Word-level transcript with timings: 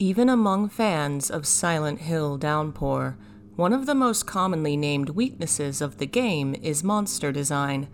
Even 0.00 0.28
among 0.28 0.68
fans 0.68 1.28
of 1.28 1.44
Silent 1.44 1.98
Hill 1.98 2.38
Downpour, 2.38 3.18
one 3.56 3.72
of 3.72 3.86
the 3.86 3.96
most 3.96 4.28
commonly 4.28 4.76
named 4.76 5.10
weaknesses 5.10 5.80
of 5.80 5.98
the 5.98 6.06
game 6.06 6.54
is 6.62 6.84
monster 6.84 7.32
design. 7.32 7.88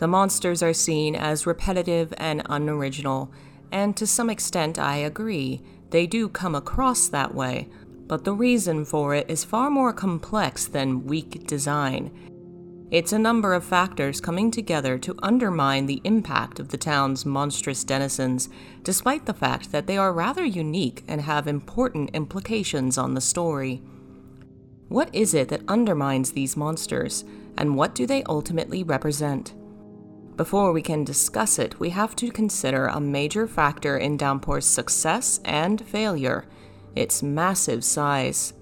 The 0.00 0.06
monsters 0.06 0.62
are 0.62 0.74
seen 0.74 1.16
as 1.16 1.46
repetitive 1.46 2.12
and 2.18 2.42
unoriginal, 2.44 3.32
and 3.72 3.96
to 3.96 4.06
some 4.06 4.28
extent 4.28 4.78
I 4.78 4.96
agree, 4.96 5.62
they 5.88 6.06
do 6.06 6.28
come 6.28 6.54
across 6.54 7.08
that 7.08 7.34
way, 7.34 7.70
but 8.06 8.24
the 8.24 8.34
reason 8.34 8.84
for 8.84 9.14
it 9.14 9.30
is 9.30 9.42
far 9.42 9.70
more 9.70 9.94
complex 9.94 10.66
than 10.66 11.06
weak 11.06 11.46
design. 11.46 12.29
It's 12.90 13.12
a 13.12 13.18
number 13.20 13.54
of 13.54 13.62
factors 13.62 14.20
coming 14.20 14.50
together 14.50 14.98
to 14.98 15.14
undermine 15.22 15.86
the 15.86 16.00
impact 16.02 16.58
of 16.58 16.70
the 16.70 16.76
town's 16.76 17.24
monstrous 17.24 17.84
denizens, 17.84 18.48
despite 18.82 19.26
the 19.26 19.34
fact 19.34 19.70
that 19.70 19.86
they 19.86 19.96
are 19.96 20.12
rather 20.12 20.44
unique 20.44 21.04
and 21.06 21.20
have 21.20 21.46
important 21.46 22.10
implications 22.14 22.98
on 22.98 23.14
the 23.14 23.20
story. 23.20 23.80
What 24.88 25.14
is 25.14 25.34
it 25.34 25.50
that 25.50 25.62
undermines 25.68 26.32
these 26.32 26.56
monsters, 26.56 27.24
and 27.56 27.76
what 27.76 27.94
do 27.94 28.08
they 28.08 28.24
ultimately 28.24 28.82
represent? 28.82 29.54
Before 30.36 30.72
we 30.72 30.82
can 30.82 31.04
discuss 31.04 31.60
it, 31.60 31.78
we 31.78 31.90
have 31.90 32.16
to 32.16 32.32
consider 32.32 32.86
a 32.86 32.98
major 32.98 33.46
factor 33.46 33.98
in 33.98 34.16
Downpour's 34.16 34.66
success 34.66 35.38
and 35.44 35.80
failure 35.86 36.44
its 36.96 37.22
massive 37.22 37.84
size. 37.84 38.52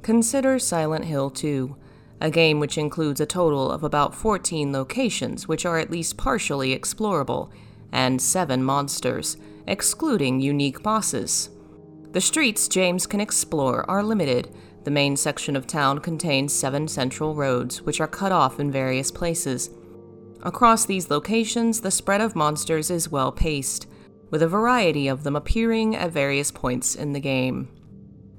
Consider 0.00 0.58
Silent 0.58 1.04
Hill 1.04 1.28
2 1.28 1.76
a 2.22 2.30
game 2.30 2.60
which 2.60 2.78
includes 2.78 3.20
a 3.20 3.26
total 3.26 3.68
of 3.70 3.82
about 3.82 4.14
14 4.14 4.72
locations 4.72 5.48
which 5.48 5.66
are 5.66 5.78
at 5.78 5.90
least 5.90 6.16
partially 6.16 6.78
explorable, 6.78 7.50
and 7.90 8.22
7 8.22 8.62
monsters, 8.62 9.36
excluding 9.66 10.40
unique 10.40 10.84
bosses. 10.84 11.50
The 12.12 12.20
streets 12.20 12.68
James 12.68 13.08
can 13.08 13.20
explore 13.20 13.90
are 13.90 14.04
limited. 14.04 14.54
The 14.84 14.90
main 14.92 15.16
section 15.16 15.56
of 15.56 15.66
town 15.66 15.98
contains 15.98 16.54
seven 16.54 16.86
central 16.86 17.34
roads, 17.34 17.82
which 17.82 18.00
are 18.00 18.06
cut 18.06 18.30
off 18.30 18.60
in 18.60 18.70
various 18.70 19.10
places. 19.10 19.70
Across 20.44 20.86
these 20.86 21.10
locations, 21.10 21.80
the 21.80 21.90
spread 21.90 22.20
of 22.20 22.36
monsters 22.36 22.88
is 22.88 23.10
well 23.10 23.32
paced, 23.32 23.88
with 24.30 24.42
a 24.42 24.48
variety 24.48 25.08
of 25.08 25.24
them 25.24 25.34
appearing 25.34 25.96
at 25.96 26.12
various 26.12 26.52
points 26.52 26.94
in 26.94 27.14
the 27.14 27.20
game. 27.20 27.68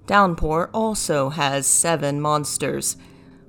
Downpour 0.05 0.69
also 0.73 1.29
has 1.29 1.67
seven 1.67 2.21
monsters, 2.21 2.95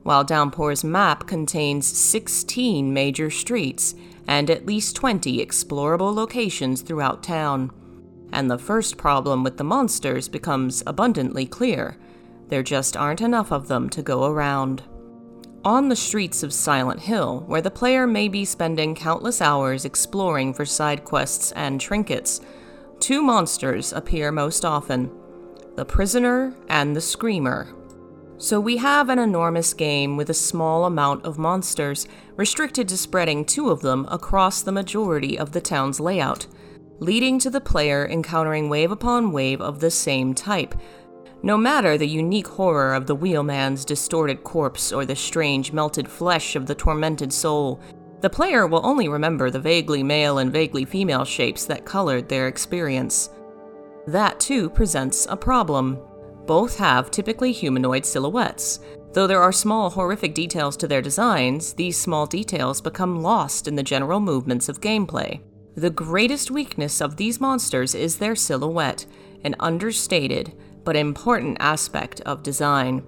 while 0.04 0.22
Downpour's 0.22 0.84
map 0.84 1.26
contains 1.26 1.86
16 1.86 2.92
major 2.92 3.30
streets 3.30 3.94
and 4.28 4.48
at 4.48 4.66
least 4.66 4.96
20 4.96 5.44
explorable 5.44 6.14
locations 6.14 6.82
throughout 6.82 7.22
town. 7.22 7.70
And 8.32 8.50
the 8.50 8.58
first 8.58 8.96
problem 8.96 9.42
with 9.42 9.56
the 9.56 9.64
monsters 9.64 10.28
becomes 10.28 10.82
abundantly 10.86 11.46
clear 11.46 11.98
there 12.48 12.62
just 12.62 12.96
aren't 12.96 13.22
enough 13.22 13.50
of 13.50 13.68
them 13.68 13.88
to 13.90 14.02
go 14.02 14.26
around. 14.26 14.82
On 15.64 15.88
the 15.88 15.96
streets 15.96 16.42
of 16.42 16.52
Silent 16.52 17.00
Hill, 17.00 17.42
where 17.46 17.62
the 17.62 17.70
player 17.70 18.06
may 18.06 18.28
be 18.28 18.44
spending 18.44 18.94
countless 18.94 19.40
hours 19.40 19.86
exploring 19.86 20.52
for 20.52 20.66
side 20.66 21.04
quests 21.04 21.52
and 21.52 21.80
trinkets, 21.80 22.42
two 23.00 23.22
monsters 23.22 23.92
appear 23.94 24.30
most 24.30 24.64
often 24.64 25.10
the 25.76 25.84
Prisoner 25.84 26.54
and 26.68 26.94
the 26.94 27.00
Screamer. 27.00 27.74
So 28.36 28.58
we 28.58 28.78
have 28.78 29.08
an 29.08 29.18
enormous 29.18 29.72
game 29.72 30.16
with 30.16 30.28
a 30.28 30.34
small 30.34 30.84
amount 30.84 31.24
of 31.24 31.38
monsters, 31.38 32.08
restricted 32.36 32.88
to 32.88 32.96
spreading 32.96 33.44
two 33.44 33.70
of 33.70 33.80
them 33.80 34.06
across 34.10 34.60
the 34.60 34.72
majority 34.72 35.38
of 35.38 35.52
the 35.52 35.60
town's 35.60 36.00
layout, 36.00 36.46
leading 36.98 37.38
to 37.38 37.50
the 37.50 37.60
player 37.60 38.06
encountering 38.06 38.68
wave 38.68 38.90
upon 38.90 39.32
wave 39.32 39.60
of 39.60 39.78
the 39.78 39.90
same 39.90 40.34
type. 40.34 40.74
No 41.42 41.56
matter 41.56 41.96
the 41.96 42.08
unique 42.08 42.48
horror 42.48 42.94
of 42.94 43.06
the 43.06 43.14
wheelman's 43.14 43.84
distorted 43.84 44.42
corpse 44.42 44.92
or 44.92 45.04
the 45.04 45.14
strange 45.14 45.72
melted 45.72 46.08
flesh 46.08 46.56
of 46.56 46.66
the 46.66 46.74
tormented 46.74 47.32
soul, 47.32 47.80
the 48.20 48.30
player 48.30 48.66
will 48.66 48.84
only 48.84 49.08
remember 49.08 49.50
the 49.50 49.60
vaguely 49.60 50.02
male 50.02 50.38
and 50.38 50.50
vaguely 50.50 50.84
female 50.84 51.24
shapes 51.24 51.66
that 51.66 51.84
colored 51.84 52.28
their 52.28 52.48
experience. 52.48 53.30
That 54.06 54.40
too 54.40 54.70
presents 54.70 55.26
a 55.30 55.36
problem. 55.36 55.98
Both 56.46 56.76
have 56.78 57.10
typically 57.10 57.52
humanoid 57.52 58.04
silhouettes. 58.04 58.80
Though 59.12 59.26
there 59.26 59.42
are 59.42 59.52
small, 59.52 59.90
horrific 59.90 60.34
details 60.34 60.76
to 60.78 60.88
their 60.88 61.00
designs, 61.00 61.72
these 61.72 61.98
small 61.98 62.26
details 62.26 62.80
become 62.80 63.22
lost 63.22 63.68
in 63.68 63.76
the 63.76 63.82
general 63.82 64.20
movements 64.20 64.68
of 64.68 64.80
gameplay. 64.80 65.40
The 65.76 65.90
greatest 65.90 66.50
weakness 66.50 67.00
of 67.00 67.16
these 67.16 67.40
monsters 67.40 67.94
is 67.94 68.18
their 68.18 68.36
silhouette, 68.36 69.06
an 69.42 69.56
understated 69.58 70.52
but 70.84 70.96
important 70.96 71.56
aspect 71.60 72.20
of 72.22 72.42
design. 72.42 73.02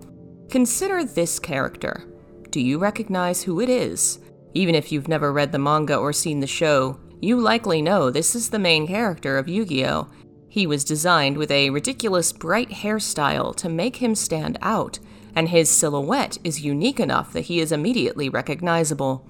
Consider 0.48 1.04
this 1.04 1.38
character. 1.38 2.04
Do 2.50 2.60
you 2.60 2.78
recognize 2.78 3.42
who 3.42 3.60
it 3.60 3.68
is? 3.68 4.18
Even 4.54 4.74
if 4.74 4.90
you've 4.90 5.08
never 5.08 5.32
read 5.32 5.52
the 5.52 5.58
manga 5.58 5.96
or 5.96 6.12
seen 6.12 6.40
the 6.40 6.46
show, 6.46 6.98
you 7.20 7.38
likely 7.38 7.82
know 7.82 8.10
this 8.10 8.34
is 8.34 8.48
the 8.48 8.58
main 8.58 8.86
character 8.86 9.36
of 9.36 9.48
Yu 9.48 9.64
Gi 9.64 9.86
Oh! 9.86 10.08
He 10.56 10.66
was 10.66 10.84
designed 10.84 11.36
with 11.36 11.50
a 11.50 11.68
ridiculous 11.68 12.32
bright 12.32 12.70
hairstyle 12.70 13.54
to 13.56 13.68
make 13.68 13.96
him 13.96 14.14
stand 14.14 14.56
out, 14.62 14.98
and 15.34 15.50
his 15.50 15.68
silhouette 15.68 16.38
is 16.44 16.62
unique 16.62 16.98
enough 16.98 17.30
that 17.34 17.42
he 17.42 17.60
is 17.60 17.72
immediately 17.72 18.30
recognizable. 18.30 19.22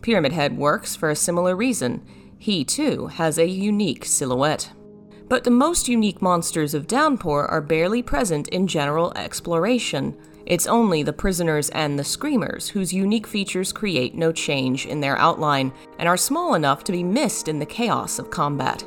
Pyramid 0.00 0.32
Head 0.32 0.56
works 0.56 0.96
for 0.96 1.10
a 1.10 1.14
similar 1.14 1.54
reason. 1.54 2.02
He, 2.38 2.64
too, 2.64 3.08
has 3.08 3.36
a 3.36 3.46
unique 3.46 4.06
silhouette. 4.06 4.72
But 5.28 5.44
the 5.44 5.50
most 5.50 5.86
unique 5.86 6.22
monsters 6.22 6.72
of 6.72 6.86
Downpour 6.86 7.46
are 7.48 7.60
barely 7.60 8.00
present 8.00 8.48
in 8.48 8.66
general 8.66 9.12
exploration. 9.16 10.16
It's 10.46 10.66
only 10.66 11.02
the 11.02 11.12
prisoners 11.12 11.68
and 11.68 11.98
the 11.98 12.04
screamers 12.04 12.70
whose 12.70 12.94
unique 12.94 13.26
features 13.26 13.70
create 13.70 14.14
no 14.14 14.32
change 14.32 14.86
in 14.86 15.00
their 15.00 15.18
outline 15.18 15.74
and 15.98 16.08
are 16.08 16.16
small 16.16 16.54
enough 16.54 16.84
to 16.84 16.92
be 16.92 17.02
missed 17.02 17.48
in 17.48 17.58
the 17.58 17.66
chaos 17.66 18.18
of 18.18 18.30
combat. 18.30 18.82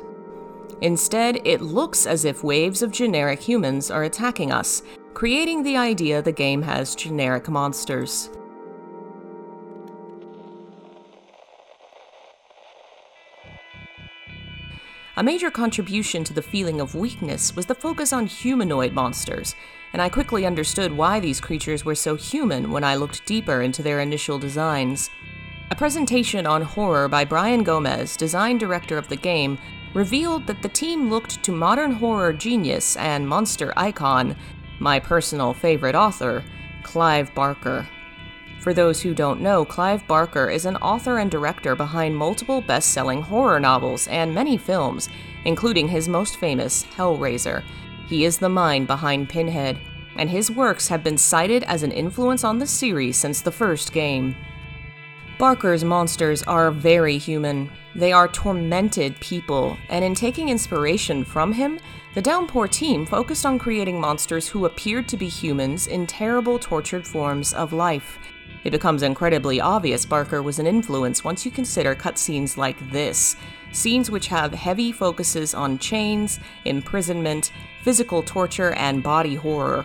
Instead, 0.84 1.40
it 1.46 1.62
looks 1.62 2.04
as 2.04 2.26
if 2.26 2.44
waves 2.44 2.82
of 2.82 2.90
generic 2.90 3.40
humans 3.40 3.90
are 3.90 4.04
attacking 4.04 4.52
us, 4.52 4.82
creating 5.14 5.62
the 5.62 5.78
idea 5.78 6.20
the 6.20 6.30
game 6.30 6.60
has 6.60 6.94
generic 6.94 7.48
monsters. 7.48 8.28
A 15.16 15.22
major 15.22 15.50
contribution 15.50 16.22
to 16.22 16.34
the 16.34 16.42
feeling 16.42 16.82
of 16.82 16.94
weakness 16.94 17.56
was 17.56 17.64
the 17.64 17.74
focus 17.74 18.12
on 18.12 18.26
humanoid 18.26 18.92
monsters, 18.92 19.54
and 19.94 20.02
I 20.02 20.10
quickly 20.10 20.44
understood 20.44 20.92
why 20.92 21.18
these 21.18 21.40
creatures 21.40 21.86
were 21.86 21.94
so 21.94 22.14
human 22.14 22.70
when 22.70 22.84
I 22.84 22.96
looked 22.96 23.24
deeper 23.24 23.62
into 23.62 23.82
their 23.82 24.00
initial 24.00 24.38
designs. 24.38 25.08
A 25.70 25.74
presentation 25.74 26.46
on 26.46 26.60
horror 26.60 27.08
by 27.08 27.24
Brian 27.24 27.62
Gomez, 27.62 28.18
design 28.18 28.58
director 28.58 28.98
of 28.98 29.08
the 29.08 29.16
game, 29.16 29.56
revealed 29.94 30.46
that 30.46 30.60
the 30.60 30.68
team 30.68 31.08
looked 31.08 31.42
to 31.44 31.52
modern 31.52 31.92
horror 31.92 32.32
genius 32.32 32.96
and 32.96 33.26
monster 33.26 33.72
icon, 33.76 34.36
my 34.80 34.98
personal 34.98 35.54
favorite 35.54 35.94
author, 35.94 36.44
Clive 36.82 37.32
Barker. 37.34 37.88
For 38.60 38.74
those 38.74 39.02
who 39.02 39.14
don't 39.14 39.40
know, 39.40 39.64
Clive 39.64 40.06
Barker 40.06 40.50
is 40.50 40.66
an 40.66 40.76
author 40.76 41.18
and 41.18 41.30
director 41.30 41.76
behind 41.76 42.16
multiple 42.16 42.60
best 42.60 42.90
selling 42.90 43.22
horror 43.22 43.60
novels 43.60 44.08
and 44.08 44.34
many 44.34 44.56
films, 44.56 45.08
including 45.44 45.88
his 45.88 46.08
most 46.08 46.38
famous, 46.38 46.84
Hellraiser. 46.96 47.62
He 48.08 48.24
is 48.24 48.38
the 48.38 48.48
mind 48.48 48.86
behind 48.86 49.28
Pinhead, 49.28 49.78
and 50.16 50.30
his 50.30 50.50
works 50.50 50.88
have 50.88 51.04
been 51.04 51.18
cited 51.18 51.62
as 51.64 51.82
an 51.82 51.92
influence 51.92 52.42
on 52.42 52.58
the 52.58 52.66
series 52.66 53.16
since 53.16 53.40
the 53.40 53.52
first 53.52 53.92
game. 53.92 54.34
Barker's 55.38 55.82
monsters 55.82 56.44
are 56.44 56.70
very 56.70 57.18
human, 57.18 57.68
they 57.96 58.12
are 58.12 58.28
tormented 58.28 59.18
people, 59.18 59.76
and 59.88 60.04
in 60.04 60.14
taking 60.14 60.48
inspiration 60.48 61.24
from 61.24 61.52
him, 61.52 61.80
the 62.14 62.22
Downpour 62.22 62.68
team 62.68 63.04
focused 63.04 63.44
on 63.44 63.58
creating 63.58 64.00
monsters 64.00 64.46
who 64.46 64.66
appeared 64.66 65.08
to 65.08 65.16
be 65.16 65.28
humans 65.28 65.88
in 65.88 66.06
terrible, 66.06 66.56
tortured 66.60 67.04
forms 67.04 67.52
of 67.52 67.72
life. 67.72 68.18
It 68.62 68.70
becomes 68.70 69.02
incredibly 69.02 69.60
obvious 69.60 70.06
Barker 70.06 70.40
was 70.40 70.60
an 70.60 70.68
influence 70.68 71.24
once 71.24 71.44
you 71.44 71.50
consider 71.50 71.96
cutscenes 71.96 72.56
like 72.56 72.78
this 72.92 73.36
scenes 73.72 74.08
which 74.08 74.28
have 74.28 74.54
heavy 74.54 74.92
focuses 74.92 75.52
on 75.52 75.78
chains, 75.78 76.38
imprisonment, 76.64 77.50
physical 77.82 78.22
torture, 78.22 78.72
and 78.74 79.02
body 79.02 79.34
horror. 79.34 79.84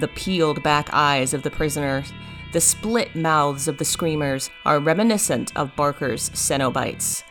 The 0.00 0.08
peeled 0.08 0.62
back 0.62 0.88
eyes 0.92 1.34
of 1.34 1.42
the 1.42 1.50
prisoners 1.50 2.12
the 2.52 2.60
split 2.60 3.14
mouths 3.14 3.68
of 3.68 3.78
the 3.78 3.84
screamers 3.84 4.50
are 4.64 4.80
reminiscent 4.80 5.52
of 5.56 5.76
Barker's 5.76 6.30
Cenobites. 6.30 7.22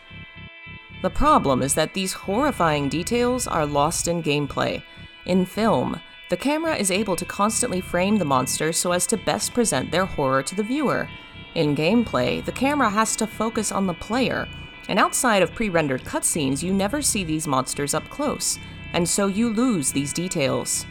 The 1.01 1.09
problem 1.09 1.61
is 1.61 1.73
that 1.73 1.93
these 1.93 2.13
horrifying 2.13 2.87
details 2.87 3.45
are 3.45 3.65
lost 3.65 4.07
in 4.07 4.23
gameplay. 4.23 4.81
In 5.25 5.45
film, 5.45 5.99
the 6.29 6.37
camera 6.37 6.75
is 6.75 6.89
able 6.89 7.17
to 7.17 7.25
constantly 7.25 7.81
frame 7.81 8.17
the 8.17 8.23
monsters 8.23 8.77
so 8.77 8.93
as 8.93 9.05
to 9.07 9.17
best 9.17 9.53
present 9.53 9.91
their 9.91 10.05
horror 10.05 10.41
to 10.43 10.55
the 10.55 10.63
viewer. 10.63 11.09
In 11.55 11.75
gameplay, 11.75 12.45
the 12.45 12.53
camera 12.53 12.89
has 12.89 13.17
to 13.17 13.27
focus 13.27 13.73
on 13.73 13.87
the 13.87 13.93
player, 13.95 14.47
and 14.87 14.99
outside 14.99 15.41
of 15.41 15.53
pre 15.53 15.67
rendered 15.67 16.05
cutscenes, 16.05 16.63
you 16.63 16.71
never 16.71 17.01
see 17.01 17.25
these 17.25 17.47
monsters 17.47 17.93
up 17.93 18.07
close. 18.09 18.57
and 18.91 19.07
so 19.07 19.27
you 19.27 19.49
lose 19.49 19.91
these 19.91 20.11
details. 20.13 20.85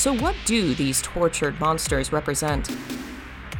So, 0.00 0.14
what 0.14 0.34
do 0.46 0.74
these 0.74 1.02
tortured 1.02 1.60
monsters 1.60 2.10
represent? 2.10 2.74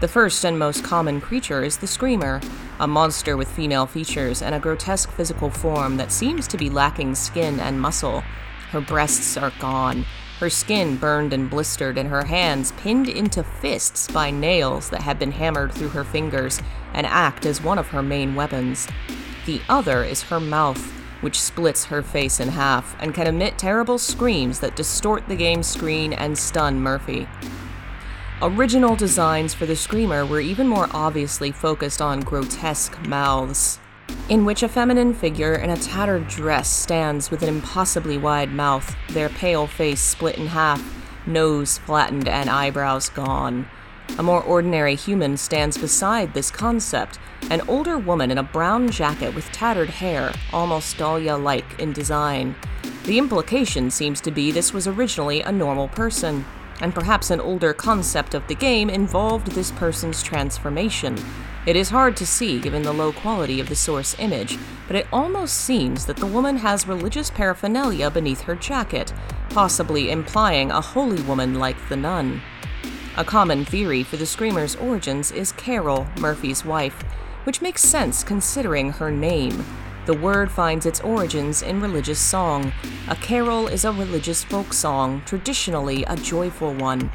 The 0.00 0.08
first 0.08 0.42
and 0.42 0.58
most 0.58 0.82
common 0.82 1.20
creature 1.20 1.62
is 1.62 1.76
the 1.76 1.86
Screamer, 1.86 2.40
a 2.78 2.86
monster 2.86 3.36
with 3.36 3.52
female 3.52 3.84
features 3.84 4.40
and 4.40 4.54
a 4.54 4.58
grotesque 4.58 5.10
physical 5.10 5.50
form 5.50 5.98
that 5.98 6.10
seems 6.10 6.48
to 6.48 6.56
be 6.56 6.70
lacking 6.70 7.14
skin 7.14 7.60
and 7.60 7.78
muscle. 7.78 8.24
Her 8.70 8.80
breasts 8.80 9.36
are 9.36 9.52
gone, 9.60 10.06
her 10.38 10.48
skin 10.48 10.96
burned 10.96 11.34
and 11.34 11.50
blistered, 11.50 11.98
and 11.98 12.08
her 12.08 12.24
hands 12.24 12.72
pinned 12.78 13.10
into 13.10 13.44
fists 13.44 14.10
by 14.10 14.30
nails 14.30 14.88
that 14.88 15.02
have 15.02 15.18
been 15.18 15.32
hammered 15.32 15.72
through 15.72 15.90
her 15.90 16.04
fingers 16.04 16.62
and 16.94 17.06
act 17.06 17.44
as 17.44 17.62
one 17.62 17.78
of 17.78 17.88
her 17.88 18.02
main 18.02 18.34
weapons. 18.34 18.88
The 19.44 19.60
other 19.68 20.04
is 20.04 20.22
her 20.22 20.40
mouth, 20.40 20.99
which 21.20 21.40
splits 21.40 21.84
her 21.86 22.02
face 22.02 22.40
in 22.40 22.48
half 22.48 22.96
and 23.00 23.14
can 23.14 23.26
emit 23.26 23.58
terrible 23.58 23.98
screams 23.98 24.60
that 24.60 24.76
distort 24.76 25.26
the 25.28 25.36
game 25.36 25.62
screen 25.62 26.12
and 26.12 26.36
stun 26.36 26.80
Murphy. 26.80 27.28
Original 28.42 28.96
designs 28.96 29.52
for 29.52 29.66
the 29.66 29.76
Screamer 29.76 30.24
were 30.24 30.40
even 30.40 30.66
more 30.66 30.88
obviously 30.92 31.52
focused 31.52 32.00
on 32.00 32.20
grotesque 32.20 32.98
mouths, 33.06 33.78
in 34.30 34.46
which 34.46 34.62
a 34.62 34.68
feminine 34.68 35.12
figure 35.12 35.54
in 35.54 35.68
a 35.68 35.76
tattered 35.76 36.26
dress 36.26 36.70
stands 36.70 37.30
with 37.30 37.42
an 37.42 37.50
impossibly 37.50 38.16
wide 38.16 38.50
mouth, 38.50 38.96
their 39.10 39.28
pale 39.28 39.66
face 39.66 40.00
split 40.00 40.38
in 40.38 40.46
half, 40.46 40.82
nose 41.26 41.76
flattened, 41.76 42.28
and 42.28 42.48
eyebrows 42.48 43.10
gone. 43.10 43.68
A 44.18 44.22
more 44.22 44.42
ordinary 44.42 44.94
human 44.94 45.36
stands 45.36 45.78
beside 45.78 46.34
this 46.34 46.50
concept, 46.50 47.18
an 47.50 47.62
older 47.68 47.98
woman 47.98 48.30
in 48.30 48.38
a 48.38 48.42
brown 48.42 48.90
jacket 48.90 49.34
with 49.34 49.50
tattered 49.52 49.90
hair, 49.90 50.32
almost 50.52 50.98
Dahlia 50.98 51.36
like 51.36 51.78
in 51.78 51.92
design. 51.92 52.54
The 53.04 53.18
implication 53.18 53.90
seems 53.90 54.20
to 54.22 54.30
be 54.30 54.50
this 54.50 54.74
was 54.74 54.86
originally 54.86 55.40
a 55.40 55.50
normal 55.50 55.88
person 55.88 56.44
and 56.80 56.94
perhaps 56.94 57.30
an 57.30 57.40
older 57.40 57.72
concept 57.72 58.34
of 58.34 58.46
the 58.46 58.54
game 58.54 58.90
involved 58.90 59.48
this 59.48 59.70
person's 59.72 60.22
transformation. 60.22 61.16
It 61.66 61.76
is 61.76 61.90
hard 61.90 62.16
to 62.16 62.26
see 62.26 62.58
given 62.58 62.82
the 62.82 62.92
low 62.92 63.12
quality 63.12 63.60
of 63.60 63.68
the 63.68 63.76
source 63.76 64.16
image, 64.18 64.58
but 64.86 64.96
it 64.96 65.06
almost 65.12 65.56
seems 65.58 66.06
that 66.06 66.16
the 66.16 66.26
woman 66.26 66.56
has 66.56 66.88
religious 66.88 67.30
paraphernalia 67.30 68.10
beneath 68.10 68.42
her 68.42 68.54
jacket, 68.54 69.12
possibly 69.50 70.10
implying 70.10 70.70
a 70.70 70.80
holy 70.80 71.20
woman 71.22 71.54
like 71.54 71.76
the 71.88 71.96
nun. 71.96 72.40
A 73.20 73.24
common 73.24 73.66
theory 73.66 74.02
for 74.02 74.16
the 74.16 74.24
Screamer's 74.24 74.76
origins 74.76 75.30
is 75.30 75.52
Carol, 75.52 76.06
Murphy's 76.18 76.64
wife, 76.64 77.02
which 77.44 77.60
makes 77.60 77.82
sense 77.82 78.24
considering 78.24 78.92
her 78.92 79.10
name. 79.10 79.62
The 80.06 80.16
word 80.16 80.50
finds 80.50 80.86
its 80.86 81.02
origins 81.02 81.60
in 81.60 81.82
religious 81.82 82.18
song. 82.18 82.72
A 83.08 83.16
carol 83.16 83.68
is 83.68 83.84
a 83.84 83.92
religious 83.92 84.42
folk 84.42 84.72
song, 84.72 85.20
traditionally 85.26 86.02
a 86.04 86.16
joyful 86.16 86.72
one. 86.72 87.12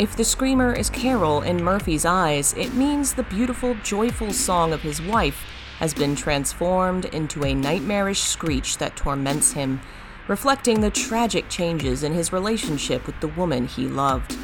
If 0.00 0.16
the 0.16 0.24
screamer 0.24 0.72
is 0.72 0.90
Carol 0.90 1.42
in 1.42 1.62
Murphy's 1.62 2.04
eyes, 2.04 2.52
it 2.54 2.74
means 2.74 3.14
the 3.14 3.22
beautiful, 3.22 3.76
joyful 3.84 4.32
song 4.32 4.72
of 4.72 4.82
his 4.82 5.00
wife 5.00 5.44
has 5.78 5.94
been 5.94 6.16
transformed 6.16 7.04
into 7.04 7.44
a 7.44 7.54
nightmarish 7.54 8.22
screech 8.22 8.78
that 8.78 8.96
torments 8.96 9.52
him, 9.52 9.80
reflecting 10.26 10.80
the 10.80 10.90
tragic 10.90 11.48
changes 11.48 12.02
in 12.02 12.12
his 12.12 12.32
relationship 12.32 13.06
with 13.06 13.20
the 13.20 13.28
woman 13.28 13.68
he 13.68 13.86
loved. 13.86 14.36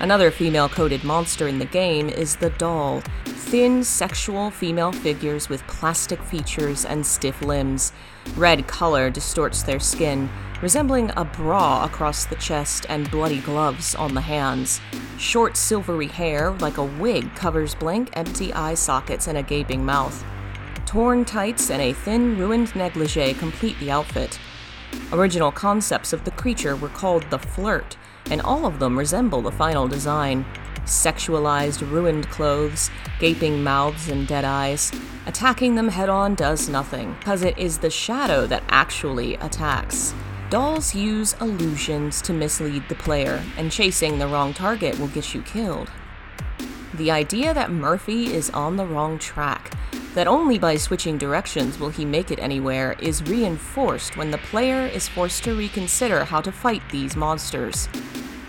Another 0.00 0.30
female 0.30 0.68
coded 0.68 1.04
monster 1.04 1.46
in 1.46 1.58
the 1.58 1.64
game 1.64 2.08
is 2.08 2.36
the 2.36 2.50
doll, 2.50 3.02
thin, 3.24 3.84
sexual 3.84 4.50
female 4.50 4.90
figures 4.90 5.48
with 5.48 5.66
plastic 5.66 6.20
features 6.22 6.84
and 6.84 7.06
stiff 7.06 7.40
limbs. 7.42 7.92
Red 8.36 8.66
color 8.66 9.08
distorts 9.08 9.62
their 9.62 9.78
skin, 9.78 10.28
resembling 10.60 11.12
a 11.16 11.24
bra 11.24 11.84
across 11.84 12.24
the 12.24 12.36
chest 12.36 12.86
and 12.88 13.10
bloody 13.10 13.40
gloves 13.40 13.94
on 13.94 14.14
the 14.14 14.20
hands. 14.20 14.80
Short, 15.18 15.56
silvery 15.56 16.08
hair, 16.08 16.50
like 16.52 16.78
a 16.78 16.84
wig, 16.84 17.34
covers 17.36 17.74
blank, 17.74 18.10
empty 18.14 18.52
eye 18.52 18.74
sockets 18.74 19.28
and 19.28 19.38
a 19.38 19.42
gaping 19.42 19.84
mouth. 19.84 20.24
Torn 20.86 21.24
tights 21.24 21.70
and 21.70 21.80
a 21.80 21.92
thin, 21.92 22.36
ruined 22.36 22.74
negligee 22.74 23.34
complete 23.34 23.78
the 23.78 23.90
outfit. 23.90 24.40
Original 25.12 25.52
concepts 25.52 26.12
of 26.12 26.24
the 26.24 26.30
creature 26.32 26.74
were 26.74 26.88
called 26.88 27.28
the 27.30 27.38
flirt, 27.38 27.96
and 28.30 28.40
all 28.42 28.66
of 28.66 28.78
them 28.78 28.98
resemble 28.98 29.42
the 29.42 29.52
final 29.52 29.88
design 29.88 30.44
sexualized, 30.86 31.88
ruined 31.90 32.28
clothes, 32.28 32.90
gaping 33.18 33.62
mouths, 33.62 34.08
and 34.08 34.26
dead 34.26 34.44
eyes. 34.44 34.92
Attacking 35.26 35.74
them 35.74 35.88
head 35.88 36.08
on 36.08 36.34
does 36.34 36.68
nothing, 36.68 37.14
because 37.18 37.42
it 37.42 37.56
is 37.56 37.78
the 37.78 37.90
shadow 37.90 38.46
that 38.46 38.62
actually 38.68 39.34
attacks. 39.36 40.14
Dolls 40.50 40.94
use 40.94 41.34
illusions 41.40 42.20
to 42.22 42.32
mislead 42.32 42.88
the 42.88 42.94
player, 42.94 43.42
and 43.56 43.72
chasing 43.72 44.18
the 44.18 44.28
wrong 44.28 44.52
target 44.52 44.98
will 44.98 45.08
get 45.08 45.34
you 45.34 45.42
killed. 45.42 45.90
The 46.94 47.10
idea 47.10 47.54
that 47.54 47.72
Murphy 47.72 48.32
is 48.32 48.50
on 48.50 48.76
the 48.76 48.86
wrong 48.86 49.18
track, 49.18 49.72
that 50.14 50.28
only 50.28 50.58
by 50.58 50.76
switching 50.76 51.18
directions 51.18 51.80
will 51.80 51.88
he 51.88 52.04
make 52.04 52.30
it 52.30 52.38
anywhere, 52.38 52.94
is 53.00 53.22
reinforced 53.24 54.16
when 54.16 54.30
the 54.30 54.38
player 54.38 54.86
is 54.86 55.08
forced 55.08 55.42
to 55.44 55.56
reconsider 55.56 56.24
how 56.24 56.40
to 56.42 56.52
fight 56.52 56.82
these 56.90 57.16
monsters. 57.16 57.88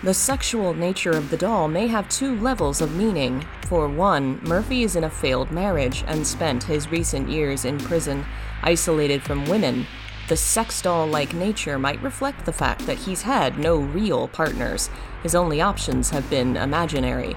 The 0.06 0.14
sexual 0.14 0.72
nature 0.72 1.10
of 1.10 1.30
the 1.30 1.36
doll 1.36 1.66
may 1.66 1.88
have 1.88 2.08
two 2.08 2.36
levels 2.36 2.80
of 2.80 2.94
meaning. 2.94 3.44
For 3.62 3.88
one, 3.88 4.38
Murphy 4.44 4.84
is 4.84 4.94
in 4.94 5.02
a 5.02 5.10
failed 5.10 5.50
marriage 5.50 6.04
and 6.06 6.24
spent 6.24 6.62
his 6.62 6.92
recent 6.92 7.28
years 7.28 7.64
in 7.64 7.76
prison, 7.76 8.24
isolated 8.62 9.24
from 9.24 9.46
women. 9.46 9.84
The 10.28 10.36
sex 10.36 10.80
doll 10.80 11.08
like 11.08 11.34
nature 11.34 11.76
might 11.76 12.00
reflect 12.04 12.46
the 12.46 12.52
fact 12.52 12.86
that 12.86 12.98
he's 12.98 13.22
had 13.22 13.58
no 13.58 13.78
real 13.78 14.28
partners. 14.28 14.90
His 15.24 15.34
only 15.34 15.60
options 15.60 16.10
have 16.10 16.30
been 16.30 16.56
imaginary. 16.56 17.36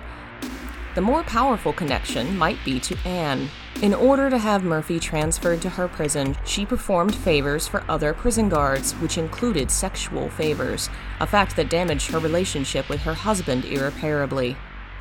The 0.93 1.01
more 1.01 1.23
powerful 1.23 1.73
connection 1.73 2.37
might 2.37 2.63
be 2.63 2.79
to 2.81 2.95
Anne, 3.03 3.49
in 3.81 3.93
order 3.93 4.29
to 4.29 4.37
have 4.37 4.63
Murphy 4.63 4.99
transferred 4.99 5.61
to 5.61 5.69
her 5.69 5.87
prison, 5.87 6.35
she 6.43 6.65
performed 6.65 7.15
favors 7.15 7.65
for 7.65 7.83
other 7.87 8.13
prison 8.13 8.49
guards, 8.49 8.91
which 8.93 9.17
included 9.17 9.71
sexual 9.71 10.29
favors, 10.29 10.89
a 11.21 11.27
fact 11.27 11.55
that 11.55 11.69
damaged 11.69 12.11
her 12.11 12.19
relationship 12.19 12.89
with 12.89 12.99
her 13.01 13.13
husband 13.13 13.63
irreparably. 13.63 14.57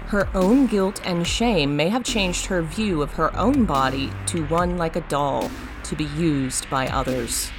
Her 0.06 0.28
own 0.32 0.68
guilt 0.68 1.00
and 1.04 1.26
shame 1.26 1.74
may 1.74 1.88
have 1.88 2.04
changed 2.04 2.46
her 2.46 2.62
view 2.62 3.02
of 3.02 3.14
her 3.14 3.36
own 3.36 3.64
body 3.64 4.12
to 4.26 4.46
one 4.46 4.76
like 4.76 4.94
a 4.94 5.00
doll, 5.02 5.50
to 5.82 5.96
be 5.96 6.04
used 6.04 6.70
by 6.70 6.86
others. 6.86 7.50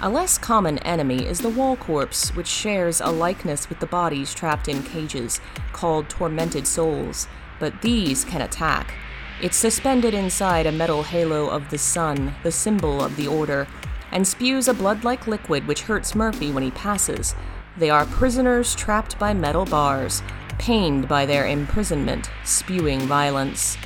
A 0.00 0.08
less 0.08 0.38
common 0.38 0.78
enemy 0.78 1.26
is 1.26 1.40
the 1.40 1.50
wall 1.50 1.76
corpse, 1.76 2.30
which 2.34 2.46
shares 2.46 3.00
a 3.00 3.08
likeness 3.08 3.68
with 3.68 3.80
the 3.80 3.86
bodies 3.86 4.32
trapped 4.32 4.68
in 4.68 4.82
cages, 4.82 5.40
called 5.72 6.08
tormented 6.08 6.66
souls, 6.66 7.28
but 7.58 7.82
these 7.82 8.24
can 8.24 8.40
attack, 8.40 8.94
it's 9.42 9.56
suspended 9.56 10.14
inside 10.14 10.66
a 10.66 10.72
metal 10.72 11.02
halo 11.02 11.48
of 11.48 11.68
the 11.70 11.78
sun, 11.78 12.34
the 12.42 12.50
symbol 12.50 13.02
of 13.02 13.16
the 13.16 13.26
Order, 13.26 13.66
and 14.10 14.26
spews 14.26 14.66
a 14.66 14.74
blood 14.74 15.04
like 15.04 15.26
liquid 15.26 15.66
which 15.66 15.82
hurts 15.82 16.14
Murphy 16.14 16.50
when 16.50 16.62
he 16.62 16.70
passes. 16.70 17.34
They 17.76 17.90
are 17.90 18.06
prisoners 18.06 18.74
trapped 18.74 19.18
by 19.18 19.34
metal 19.34 19.66
bars, 19.66 20.22
pained 20.58 21.06
by 21.08 21.26
their 21.26 21.46
imprisonment, 21.46 22.30
spewing 22.44 23.00
violence. 23.00 23.76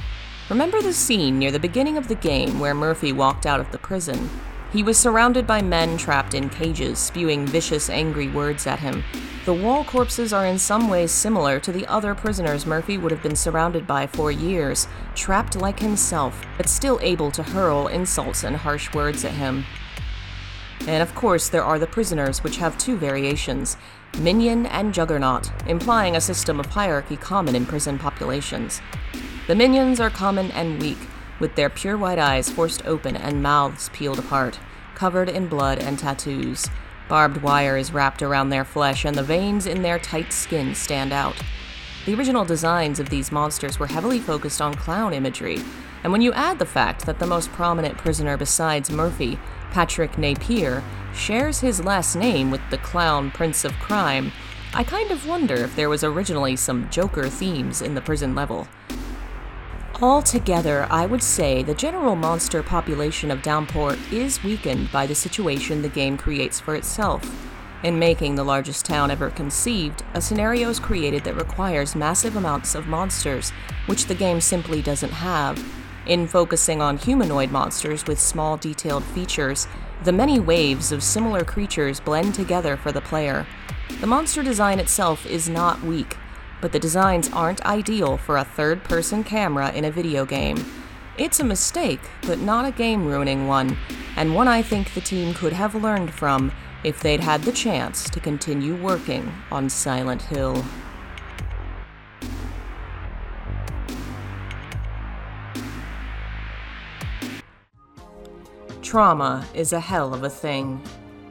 Remember 0.48 0.80
the 0.80 0.92
scene 0.92 1.38
near 1.38 1.50
the 1.50 1.58
beginning 1.58 1.96
of 1.96 2.06
the 2.06 2.14
game 2.14 2.60
where 2.60 2.74
Murphy 2.74 3.12
walked 3.12 3.46
out 3.46 3.60
of 3.60 3.72
the 3.72 3.78
prison? 3.78 4.30
He 4.72 4.84
was 4.84 4.96
surrounded 4.96 5.48
by 5.48 5.62
men 5.62 5.96
trapped 5.96 6.32
in 6.32 6.48
cages, 6.48 7.00
spewing 7.00 7.44
vicious, 7.44 7.90
angry 7.90 8.28
words 8.28 8.68
at 8.68 8.78
him. 8.78 9.02
The 9.44 9.52
wall 9.52 9.82
corpses 9.82 10.32
are 10.32 10.46
in 10.46 10.58
some 10.58 10.88
ways 10.88 11.10
similar 11.10 11.58
to 11.60 11.72
the 11.72 11.86
other 11.86 12.14
prisoners 12.14 12.66
Murphy 12.66 12.96
would 12.96 13.10
have 13.10 13.22
been 13.22 13.34
surrounded 13.34 13.84
by 13.84 14.06
for 14.06 14.30
years, 14.30 14.86
trapped 15.16 15.56
like 15.56 15.80
himself, 15.80 16.40
but 16.56 16.68
still 16.68 17.00
able 17.02 17.32
to 17.32 17.42
hurl 17.42 17.88
insults 17.88 18.44
and 18.44 18.54
harsh 18.54 18.94
words 18.94 19.24
at 19.24 19.32
him. 19.32 19.64
And 20.86 21.02
of 21.02 21.14
course, 21.16 21.48
there 21.48 21.64
are 21.64 21.78
the 21.78 21.86
prisoners, 21.86 22.44
which 22.44 22.58
have 22.58 22.78
two 22.78 22.96
variations 22.96 23.76
Minion 24.18 24.66
and 24.66 24.94
Juggernaut, 24.94 25.50
implying 25.66 26.14
a 26.14 26.20
system 26.20 26.60
of 26.60 26.66
hierarchy 26.66 27.16
common 27.16 27.56
in 27.56 27.66
prison 27.66 27.98
populations. 27.98 28.80
The 29.46 29.54
minions 29.56 29.98
are 29.98 30.10
common 30.10 30.50
and 30.52 30.80
weak, 30.80 30.98
with 31.40 31.56
their 31.56 31.70
pure 31.70 31.96
white 31.96 32.18
eyes 32.18 32.48
forced 32.48 32.86
open 32.86 33.16
and 33.16 33.42
mouths 33.42 33.90
peeled 33.92 34.18
apart, 34.18 34.60
covered 34.94 35.28
in 35.28 35.48
blood 35.48 35.78
and 35.78 35.98
tattoos. 35.98 36.68
Barbed 37.08 37.42
wire 37.42 37.76
is 37.76 37.92
wrapped 37.92 38.22
around 38.22 38.50
their 38.50 38.64
flesh, 38.64 39.04
and 39.04 39.16
the 39.16 39.22
veins 39.22 39.66
in 39.66 39.82
their 39.82 39.98
tight 39.98 40.32
skin 40.32 40.74
stand 40.74 41.12
out. 41.12 41.34
The 42.06 42.14
original 42.14 42.44
designs 42.44 43.00
of 43.00 43.10
these 43.10 43.32
monsters 43.32 43.78
were 43.78 43.88
heavily 43.88 44.20
focused 44.20 44.60
on 44.60 44.74
clown 44.74 45.12
imagery, 45.12 45.58
and 46.02 46.12
when 46.12 46.22
you 46.22 46.32
add 46.32 46.58
the 46.58 46.66
fact 46.66 47.04
that 47.06 47.18
the 47.18 47.26
most 47.26 47.50
prominent 47.52 47.98
prisoner 47.98 48.36
besides 48.36 48.90
Murphy, 48.90 49.38
Patrick 49.70 50.16
Napier, 50.16 50.82
shares 51.12 51.60
his 51.60 51.84
last 51.84 52.14
name 52.14 52.50
with 52.50 52.62
the 52.70 52.78
clown 52.78 53.30
Prince 53.30 53.64
of 53.64 53.72
Crime, 53.74 54.32
I 54.72 54.84
kind 54.84 55.10
of 55.10 55.26
wonder 55.26 55.54
if 55.54 55.74
there 55.74 55.88
was 55.88 56.04
originally 56.04 56.54
some 56.56 56.88
Joker 56.90 57.28
themes 57.28 57.82
in 57.82 57.94
the 57.94 58.00
prison 58.00 58.34
level. 58.34 58.68
Altogether, 60.02 60.86
I 60.90 61.04
would 61.04 61.22
say 61.22 61.62
the 61.62 61.74
general 61.74 62.16
monster 62.16 62.62
population 62.62 63.30
of 63.30 63.42
Downpour 63.42 63.98
is 64.10 64.42
weakened 64.42 64.90
by 64.90 65.06
the 65.06 65.14
situation 65.14 65.82
the 65.82 65.90
game 65.90 66.16
creates 66.16 66.58
for 66.58 66.74
itself. 66.74 67.22
In 67.82 67.98
making 67.98 68.34
the 68.34 68.44
largest 68.44 68.86
town 68.86 69.10
ever 69.10 69.28
conceived, 69.28 70.02
a 70.14 70.20
scenario 70.22 70.70
is 70.70 70.80
created 70.80 71.24
that 71.24 71.36
requires 71.36 71.94
massive 71.94 72.36
amounts 72.36 72.74
of 72.74 72.86
monsters, 72.86 73.50
which 73.84 74.06
the 74.06 74.14
game 74.14 74.40
simply 74.40 74.80
doesn't 74.80 75.12
have. 75.12 75.62
In 76.06 76.26
focusing 76.26 76.80
on 76.80 76.96
humanoid 76.96 77.50
monsters 77.50 78.06
with 78.06 78.18
small 78.18 78.56
detailed 78.56 79.04
features, 79.04 79.68
the 80.04 80.12
many 80.12 80.40
waves 80.40 80.92
of 80.92 81.02
similar 81.02 81.44
creatures 81.44 82.00
blend 82.00 82.34
together 82.34 82.78
for 82.78 82.90
the 82.90 83.02
player. 83.02 83.46
The 84.00 84.06
monster 84.06 84.42
design 84.42 84.80
itself 84.80 85.26
is 85.26 85.50
not 85.50 85.82
weak, 85.82 86.16
but 86.60 86.72
the 86.72 86.78
designs 86.78 87.30
aren't 87.32 87.64
ideal 87.64 88.16
for 88.16 88.36
a 88.36 88.44
third 88.44 88.84
person 88.84 89.24
camera 89.24 89.72
in 89.72 89.84
a 89.84 89.90
video 89.90 90.24
game. 90.24 90.64
It's 91.18 91.40
a 91.40 91.44
mistake, 91.44 92.00
but 92.26 92.38
not 92.38 92.64
a 92.64 92.70
game 92.70 93.06
ruining 93.06 93.46
one, 93.46 93.76
and 94.16 94.34
one 94.34 94.48
I 94.48 94.62
think 94.62 94.94
the 94.94 95.00
team 95.00 95.34
could 95.34 95.52
have 95.52 95.74
learned 95.74 96.12
from 96.12 96.52
if 96.82 97.00
they'd 97.00 97.20
had 97.20 97.42
the 97.42 97.52
chance 97.52 98.08
to 98.10 98.20
continue 98.20 98.74
working 98.74 99.30
on 99.50 99.68
Silent 99.68 100.22
Hill. 100.22 100.64
Trauma 108.82 109.46
is 109.54 109.72
a 109.72 109.78
hell 109.78 110.14
of 110.14 110.24
a 110.24 110.30
thing. 110.30 110.82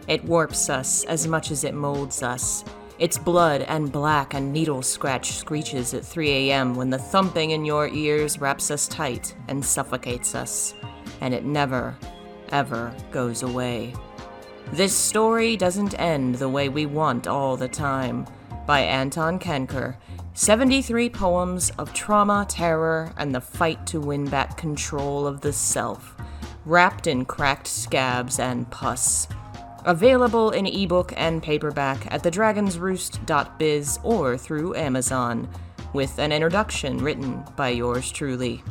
It 0.08 0.24
warps 0.24 0.70
us 0.70 1.04
as 1.06 1.28
much 1.28 1.52
as 1.52 1.64
it 1.64 1.74
molds 1.74 2.24
us. 2.24 2.64
Its 3.00 3.18
blood 3.18 3.62
and 3.62 3.92
black 3.94 4.34
and 4.34 4.52
needle 4.52 4.82
scratch 4.82 5.32
screeches 5.32 5.94
at 5.94 6.06
3 6.06 6.30
a.m. 6.30 6.76
when 6.76 6.90
the 6.90 6.98
thumping 6.98 7.52
in 7.52 7.64
your 7.64 7.88
ears 7.88 8.42
wraps 8.42 8.70
us 8.70 8.90
tight 8.90 9.34
and 9.48 9.64
suffocates 9.64 10.36
us. 10.36 10.74
And 11.22 11.34
it 11.34 11.46
never, 11.46 11.96
ever 12.50 12.94
goes 13.12 13.42
away. 13.42 13.94
This 14.74 14.94
story 14.94 15.56
doesn't 15.56 15.98
end 15.98 16.36
the 16.36 16.50
way 16.50 16.68
we 16.68 16.86
want 16.86 17.26
all 17.26 17.56
the 17.56 17.70
time. 17.70 18.28
By 18.68 18.82
Anton 18.82 19.40
Kanker. 19.40 19.96
73 20.34 21.10
poems 21.10 21.72
of 21.78 21.94
trauma, 21.94 22.46
terror, 22.48 23.12
and 23.18 23.34
the 23.34 23.42
fight 23.42 23.86
to 23.88 24.00
win 24.00 24.26
back 24.26 24.58
control 24.58 25.26
of 25.26 25.42
the 25.42 25.52
self, 25.52 26.16
wrapped 26.66 27.08
in 27.08 27.26
cracked 27.26 27.68
scabs 27.68 28.40
and 28.40 28.70
pus. 28.70 29.28
Available 29.86 30.52
in 30.52 30.66
ebook 30.66 31.14
and 31.16 31.42
paperback 31.42 32.12
at 32.14 32.24
thedragonsroost.biz 32.24 34.00
or 34.04 34.38
through 34.38 34.76
Amazon, 34.76 35.50
with 35.94 36.20
an 36.20 36.32
introduction 36.32 36.98
written 36.98 37.44
by 37.56 37.70
yours 37.70 38.12
truly. 38.12 38.62